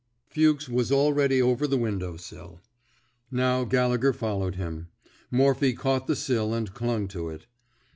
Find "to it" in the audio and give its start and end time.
7.09-7.45